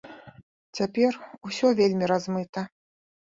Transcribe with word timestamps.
Цяпер 0.77 1.19
усё 1.49 1.67
вельмі 1.81 2.09
размыта. 2.13 2.65